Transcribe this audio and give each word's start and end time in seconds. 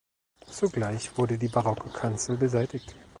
Zugleich 0.49 1.15
wurde 1.19 1.37
die 1.37 1.47
barocke 1.47 1.89
Kanzel 1.89 2.35
beseitigt. 2.35 2.95